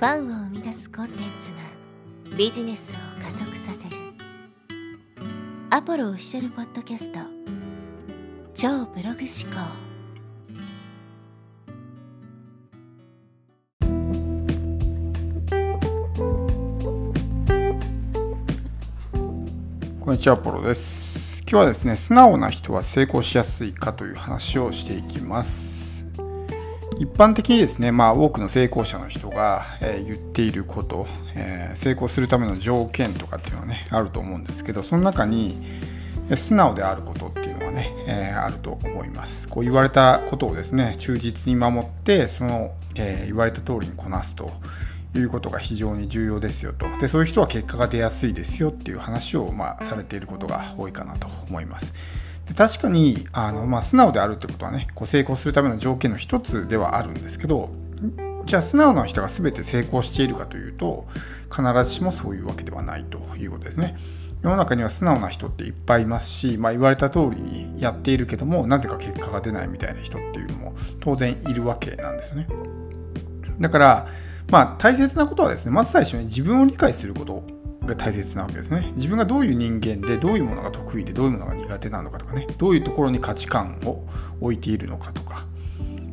[0.00, 1.58] ファンを生み出すコンテンツが
[2.34, 3.96] ビジネスを加速させる
[5.68, 7.18] アポロオフィシャルポッドキャスト
[8.54, 9.18] 超ブログ思
[9.52, 9.60] 考
[20.02, 21.42] こんにちは、アポロです。
[21.42, 25.89] 今日はですね、素直な人は成功しやすいかという話をしていきます。
[27.00, 35.56] 一般的にですね、まあ、多くの成功者の人が、え言っていること、え成功するための条件とかっていうのはね、あると思うんですけど、その中に、
[36.36, 39.48] 素直であることっていうのはね、えあると思います。
[39.48, 44.52] こう言われたことをですね、忠実に守って、その、え言われた通りにこなすと。
[45.12, 51.92] いうことが非常に重要ですよとでそういう人は結果が出やすいですよっていう話を、まあ、されていることが多いかなと思います
[52.56, 57.70] 確かにあの、まあ、素直であるってことはねこう成功するための条件の一つではあるんですけど
[58.44, 61.06] じゃあ素直な人が全て成功しているかというと
[61.50, 63.96] 必ずしもそういうわけではないということですね。
[64.42, 72.48] 世の中には素直な人っていっぱいいますし、まあ、言われた通りにやっているけどもなぜか結果が出ないみたいな人っていうのも当然いるわけなんですよね。
[73.60, 74.08] だから、
[74.48, 77.44] まあ、大切なことはですね、まず最初に自分を理解すること
[77.84, 78.92] が大切なわけですね。
[78.96, 84.06] 自分がどういう人間で、どういうものが得意で、どういうものが苦手なのかとかね、どういうところに価値観を
[84.40, 85.46] 置いているのかとか。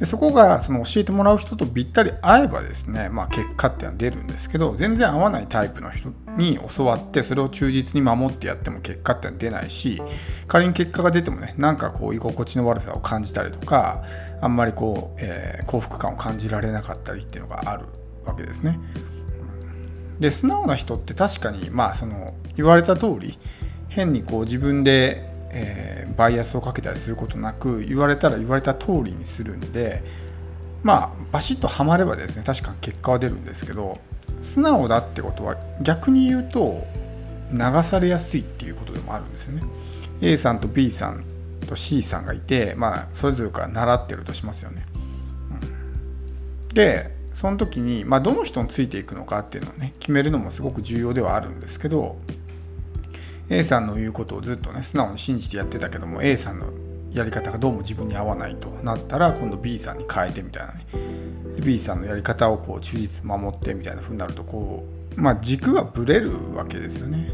[0.00, 10.00] でそこがその教えてもらう人とぴったり合えばですね、まあ、結果っていうのは出るんですけど全然合わないタイプの人に教わってそれを忠実に守ってやっても結果っていうのは出ないし
[10.48, 14.02] 仮に結果が出てもねなんかこう居心地の悪さを感じたりとか
[14.40, 17.84] あんまりこう、えー幸福感を感じられなかったりっていうのがある
[18.24, 18.80] わけですね。
[20.20, 23.38] で素直な人って確かにまあその言われた通り
[23.88, 30.02] 変にこう自分で、えーバイアスをかけたりすることなく言われたら言われた通りにするんで
[30.82, 33.98] まあバシッとはまればですね確かに結果は出るんですけど
[34.40, 36.84] 素直だってことは逆に言うと
[37.52, 39.62] 流されやすいっていうことでもあるんですよね。
[40.20, 41.24] A さんと B さん
[41.66, 44.84] と C さんがいてまあそれぞれから習ってるとしますよね。
[45.50, 52.16] うんでその時に、まあ、どの人についていくのかっていうのをね決めるのもすごく重要ではあるんですけど
[53.48, 56.72] A さんの言うことをずっとね素直に信じてやってたけども A さんの
[57.12, 60.86] やり方がどうも自分に合わないとなったら今度 B さんに変えてみたいなね
[61.64, 64.86] B さんのやり方をこう忠実守ってみたいな風になるとこ
[65.16, 67.32] うまあ軸がぶれるわけですよね。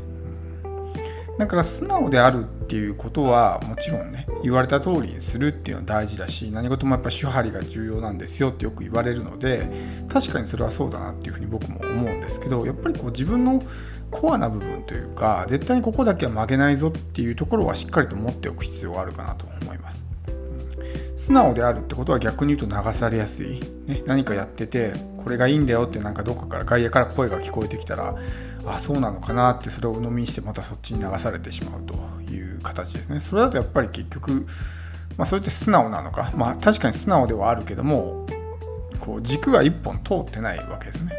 [1.38, 9.68] だから素直であるっていうことはもちろんね言われた通りにするっていうのは大事だし何事もやっぱ手張りが重要なんですよってよく言われるので
[10.08, 13.62] 確かにそれはそうだなっていうふうに僕も思うんですけどやっぱりこう自分の
[14.10, 20.05] コアな部分というか絶対にここだけは曲げないぞっていうところはしっかりと持っておく必要があるかなと思います。
[21.16, 28.14] 素直であるってことは逆に言うと流されやすい、ね、何かやっててこれがいいんだよってなんかどっかから外野から声が聞こえてきたら
[28.66, 31.94] あそうなのかなってそれを鵜呑みにしてまたそっちに流されてしまうと
[32.30, 33.20] いう形ですね。
[33.20, 34.46] それだとやっぱり結局、
[35.16, 36.32] まあ、それって素直なのか？
[36.36, 38.26] まあ確かに素直ではあるけども
[39.00, 41.12] こう軸が一本通ってないわけですね。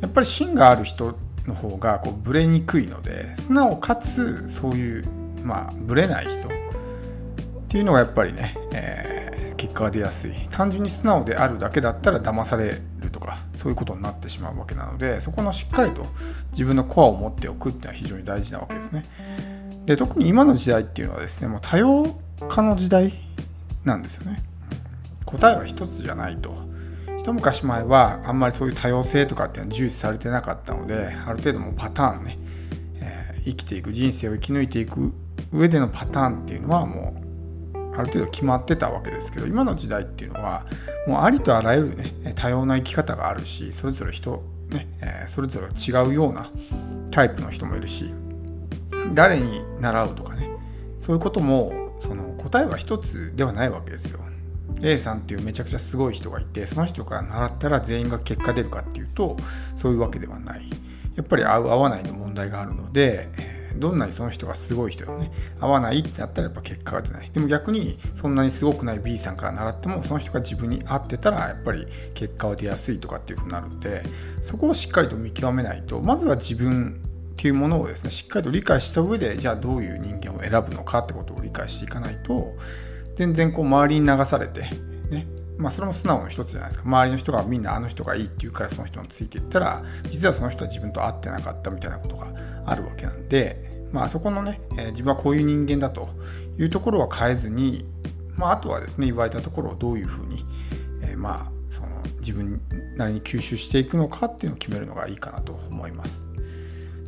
[0.00, 1.16] やっぱり芯がある人
[1.46, 5.04] の方がこうブレにくいので素直かつそういう
[5.42, 6.48] まあブレない人
[7.66, 10.32] っていうのがやっぱりね、えー結果が出やすい。
[10.50, 16.06] 単純に素直であるだけだったら騙されるとかそういうことになってしまうわけなのでそこのしっかりと
[16.52, 19.06] 自分のコアを持っておくっていうのは非常に大事なわけですね。
[19.86, 22.16] で特に今の時代っていうのはですねもう多様
[22.48, 23.14] 化の時代
[23.84, 24.42] なんですよね。
[25.24, 26.54] 答えは一つじゃないと。
[27.18, 32.38] 一昔前はあんまりそういう多様性とかっていうのは重視されてなかったのである程度もうパターンね、
[33.00, 35.14] えー生きていく人生を生き抜いていく
[35.52, 37.25] 上でのパターンっていうのはもう
[37.96, 40.66] ある程度決まってたわけですけど今の時代っていうのは
[41.06, 46.50] もうありとあらゆるね多様な生き方があるしそれぞれ人ね、えそれぞれ違うような
[47.12, 48.12] タイプの人もいるし
[49.14, 50.50] 誰に習うとかね
[50.98, 54.20] そういうこともその答えは一つではないわけですよ。
[54.82, 59.36] A さんっていうめちゃくちゃすごい人がいてその人から習ったら全員が結果出るかっていうと
[59.74, 60.68] そういうわけではない
[61.14, 65.30] やっぱり合う合わないの問題があるのでえどんなにその人がすごい人でもね
[65.60, 67.30] 合わないってなったらやっぱ結果が出ない。
[67.30, 74.02] でも逆にそんなにすごくない B さんから習ってもその人が自分に合ってたらやっぱり結果は出やすいとかっていうふうになるので
[74.42, 77.02] そこをしっかりと見極めないとまずは自分
[77.32, 82.54] っていうものをですねしっかりと理解した上でじゃあどういう人間を選ぶのかってことを理解していかないと
[83.14, 84.70] 全然こう周りに流されて
[85.58, 92.28] まあそれも素直の一つじゃないですか周りの人がみんなあの人がいいって言うからその人についていったら実はその人は自分と合ってなかったみたいなことが
[92.66, 96.08] あるわけなんでまあそこのね、えー自分はこういう人間だと
[96.58, 97.86] いうところは変えずに
[98.36, 100.44] まああとはですね言われたところをどういうふうに、
[101.02, 101.88] えーまあその
[102.20, 102.60] 自自分
[102.96, 106.26] なりに吸収していくのかっていうのを決めるのがいいかなと思います。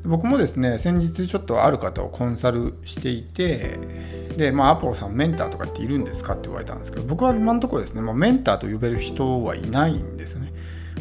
[0.05, 3.79] 僕もですね先日ちょっとある方をコンサルしていて
[4.39, 10.53] で、まあ、アポロさんメンターとかっているんですかって言われたんですけど僕は今のところですね、まあ、メンターと呼べる人はいないんですね、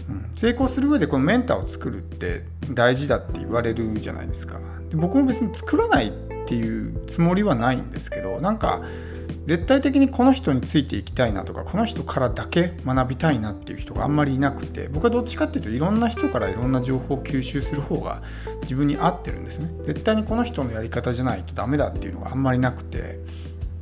[0.10, 4.60] うん、成功する上でこのメンターを作るって大事だって言われるじゃないですか。
[4.90, 6.12] で僕も別に作らないっ
[6.48, 8.82] ていうつもりはないんですけどなんか
[9.46, 18.22] 絶対的にこの人についていきたいなとかこの人からだけ学びたいなっていう人があんまりいなくて僕はどっちかっていうといろんな人からいろんな情報を吸収する方が
[18.64, 19.70] 自分に合ってるんですね。
[19.84, 23.20] 絶対にこの人のやり方じゃないとダメだっていうのがあんまりなくて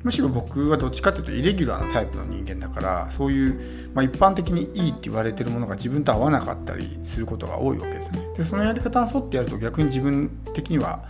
[0.05, 8.19] むしろ僕はどっちかっていうとイレギュラーなタイプの人間だからそういう、まあ、一般的にいいって言われてるものが自分と合わなかったりすることが多いわけですね。
[8.37, 11.05] でそのやり方に沿ってやると逆に自分的には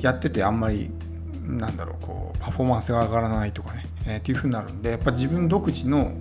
[0.00, 0.90] やっててあんまり
[1.46, 6.12] なんだろうこうパフォーマンスが上がらないとかね、えー、っていう風になるんでやっぱ自分独自の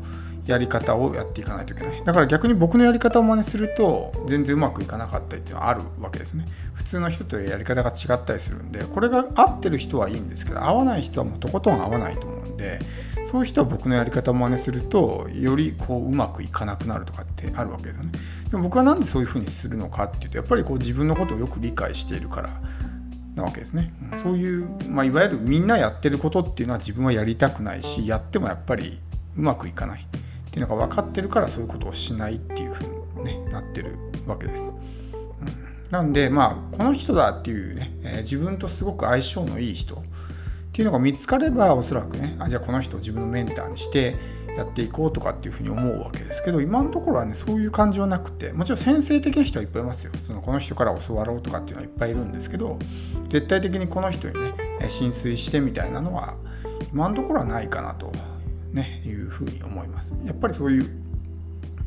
[0.46, 2.04] やり方をやっていかないといけない。
[2.04, 6.48] だから逆に僕のやり方を真似すると全然うまくいかなかったりっていうのはあるわけですね。
[6.74, 12.80] 普通の人とやり方が違ったりするんでこれが合ってる人はいいんですけど合わない人はもうとことん合わないと思うんで
[13.24, 18.12] そういう人は僕のやり方を真似するとよりこううまくいかなくなるとかってあるわけですよね。
[18.52, 22.50] でも僕は何でそういう風にするのかっていうとやっぱりこう自分のことをよく理解しているから
[23.36, 23.94] なわけですね。
[24.18, 29.00] そういう、まあ、いわゆるみんなやってることっていうのは自分はやりたくないしやってもやっぱり
[29.38, 32.84] うまくいかないっていうのが分かってるからそういうことをしないっていうふう
[33.20, 34.64] に、ね、なってるわけです。
[34.64, 40.00] うん、なんでまあこの人だっていうね、えー、自分とすごく相性のいい人っ
[40.72, 44.16] ていうのが見つかればおそらくねあじゃあこの人を自分のメンターにして
[44.58, 50.14] やっていこうとかっていうふうに思うわけですけど今のところはねそういう感じはなくてもちろん先生的な人はいっぱいいますよ。
[50.22, 52.80] そのこの人から教わろうとかっていうのはいっぱいいるんですけど
[53.30, 54.54] 絶対的にこの人にね
[54.90, 56.36] 浸水してみたいなのは
[56.94, 58.12] 今のところはないかなと、
[58.72, 60.14] ね、いうふうに思います。
[60.24, 61.06] やっぱりそういう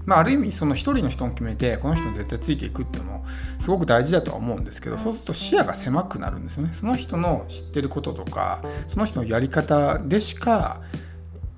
[0.08, 3.26] まあ、ある意味その一人の人を決めてこの人に絶対ついていくっていうのも
[3.60, 6.70] すごく大事だとは思うんですけどそうすると視野が狭くなるんですね。
[6.72, 10.80] その人の知ってることとかその人のやり方でしか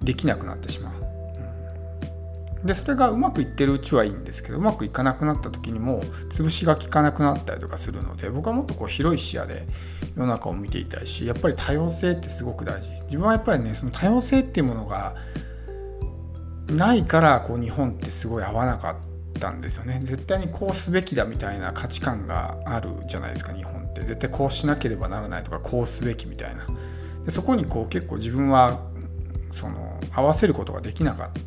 [0.02, 1.00] できなくなってしまう。
[2.64, 9.66] でそれがうまくいってるうちはいいんですけどうまくいかなくなった時にも潰しが効かなくなったりとかするので僕はもっとこう広い視野で
[10.14, 12.90] 世の中を見ていたいしやっぱり多様性ってすごく大事。
[13.04, 15.14] 自分はやっぱりねその多様性っていうものが
[16.68, 18.96] ないからこう日本ってすごい合わなかっ
[19.38, 20.00] たんですよね。
[20.02, 24.02] 絶対にこうすべきだみたいな価値観があるじゃないですか日本って。
[24.02, 26.66] 絶対こうしなければならないとかこうすべきみたいな。
[27.24, 28.82] でそこにこう結構自分は
[29.50, 31.40] その合わせることができなかった。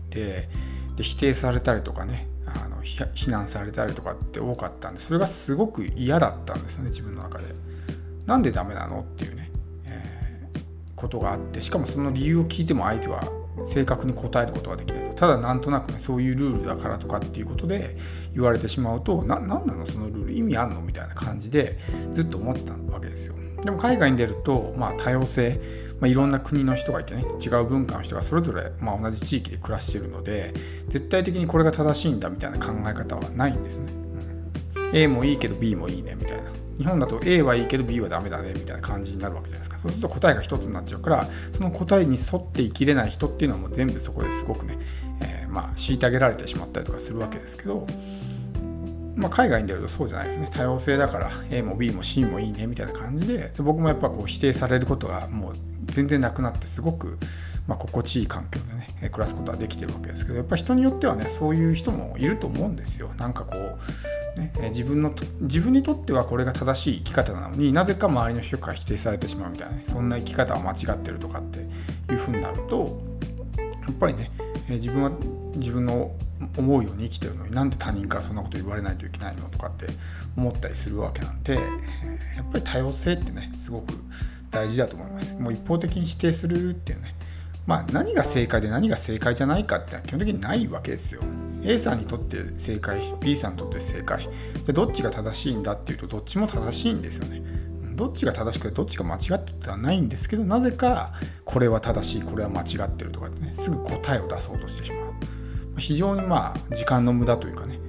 [0.95, 7.45] で否定されたりとかねあの非難されたりとかって多かったんでそれがすごく嫌だったんですよね自分の中で。
[8.25, 9.51] なんでダメなのっていうね、
[9.85, 10.61] えー、
[10.95, 13.21] ことがあってしかもその理由を聞いても相手は
[13.65, 15.13] 正確に答えることができないと。
[15.15, 17.95] ただなんとなくねそういうルールだからとかっていうことで
[18.33, 19.85] 言われてしまうと何なの？
[19.85, 20.81] そのルール意味あんの？
[20.81, 21.77] みたいな感じで
[22.11, 23.35] ずっと思ってたわけですよ。
[23.63, 30.53] でも海外に出ると、まあ、多様性まあ、いろんな国の人がいてね違う文化の人がそれぞれ、まあ、同じ地域で暮らしてるので
[30.89, 33.93] 絶対的にこれが正しいんだみたいな考え方はないんですね、
[34.75, 36.51] うん、A もいいけど B もいいねみたいな。
[36.77, 39.79] 日本だと A はいいけど B はダメだねみたいな感じになるわけじゃないですか。
[39.79, 44.77] そうすると答えが一つになっちゃうからその答えに沿って生きれない人っていうのはもう全部そこですごくね、
[45.21, 47.87] えー、まあ虐げられてしまったりとかするわけですけど
[49.15, 50.49] まあ、海外に出るとそうじゃないですね。
[50.51, 55.55] 多様性だから A も B も C もいいねみたいな感じでで僕もやっぱこう否定されることがもう
[55.85, 57.19] 全然なくなってすごく、
[57.67, 71.59] まあ、心地いい環境でね暮らすことはできてるわけですけどやっぱ人によってはねそういう人もいると思うんですよなんかこう、ね、自分の自分にとってはこれが正しい生き方なのになぜか周りの人から否定されてしまうみたいな、ね、そんな生き方は間違ってるとかって
[72.11, 73.01] いうふうになると
[73.87, 74.31] やっぱりね
[74.69, 75.11] 自分は
[75.55, 76.11] 自分の
[76.57, 79.87] 思うように生きてるのになんで他人からそんなこと言われないといけないのとかって
[80.35, 81.61] 思ったりするわけなんでや
[82.41, 83.93] っぱり多様性ってねすごく
[84.51, 85.33] 大事だと思います。
[85.35, 87.15] もう一方的に否定するっていうね。
[87.65, 91.21] まあ何が正解で何が正解じゃないかって基本的にないわけですよ。
[91.63, 94.27] A さんにとって正解、B さんにとって正解。
[94.65, 97.41] でどっちが正しいんだっていうとどっちも正しいんですよね。
[97.95, 101.13] どっちが正しくてどっちが間違ってるってはないんですけどなぜか
[101.45, 107.79] これは正しいこれは間違ってるとかってねすぐ答えを出そうとしてしまう非常にまあ時間の無駄というかね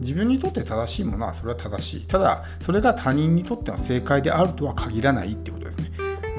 [0.00, 5.55] 自分にとって正しいものはそれは正しいただそれが他人にとっての正解であるとは限らないってこと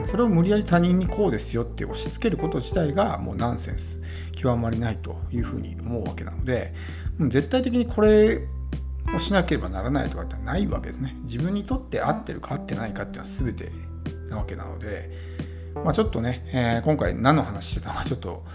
[0.09, 4.01] それを無理やり他人にこうですよって押し付けること自体がもうナンセンス。
[4.31, 6.73] 極まりないというふうに思うわけなので
[7.19, 8.47] 絶対的にこれ
[9.13, 11.17] をしなければならないとかってないわけですね。
[11.23, 13.71] 自分にとって合ってるか合ってないかっていうのは全て
[14.29, 15.09] なわけなので、
[15.83, 18.45] まあ、ちょっとね、えー、今回何の話してたのかちょっと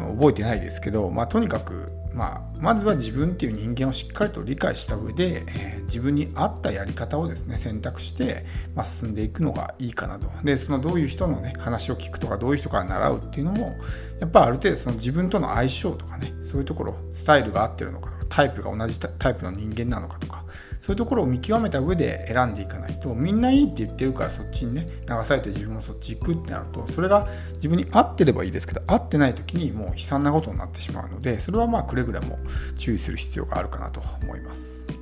[0.00, 10.28] 覚えてないですけど、まあ、とにかくまあ、まずは自分っていう人間をしっかりと理解した上で、えー、自分に合ったやり方をですね選択して、まあ、進んでいくのがいいかなと。
[10.42, 13.76] でそのどういう人のね話を聞くとかどういう人から習うっていうのも
[14.20, 20.39] やっぱある程度その自分との相性とかねそういうところスタイルが合ってるのかタイプが同じタイプの人間なのかとか
[20.80, 32.38] そういうところを見極めた上で選んでいかないとみんないいって言ってるからそっちにね流されて自分もそっち行くってなるとそれが自分に合ってればいいですけど合ってない時にもう悲惨なことになってしまうのでそれはまあくれぐれも
[32.78, 34.99] 注意する必要があるかなと思います。